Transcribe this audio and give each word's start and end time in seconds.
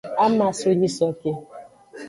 Ama 0.25 0.45
so 0.59 0.69
nyisoke. 0.79 1.31